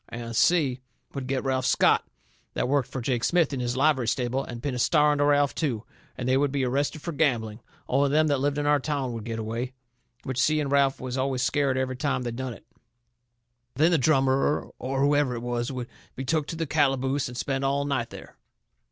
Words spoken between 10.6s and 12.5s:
Ralph was always scared every time they